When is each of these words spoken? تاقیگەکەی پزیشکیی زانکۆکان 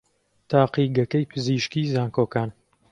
تاقیگەکەی 0.51 1.29
پزیشکیی 1.31 1.89
زانکۆکان 1.93 2.49